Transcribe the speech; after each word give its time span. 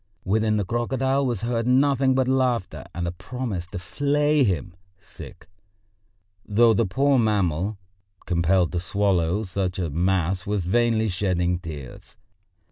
Within 0.25 0.57
the 0.57 0.65
crocodile 0.65 1.27
was 1.27 1.41
heard 1.41 1.67
nothing 1.67 2.15
but 2.15 2.27
laughter 2.27 2.85
and 2.95 3.07
a 3.07 3.11
promise 3.11 3.67
to 3.67 3.77
flay 3.77 4.43
him, 4.43 4.73
though 6.43 6.73
the 6.73 6.87
poor 6.87 7.19
mammal, 7.19 7.77
compelled 8.25 8.71
to 8.71 8.79
swallow 8.79 9.43
such 9.43 9.77
a 9.77 9.91
mass, 9.91 10.43
was 10.47 10.65
vainly 10.65 11.07
shedding 11.07 11.59
tears. 11.59 12.17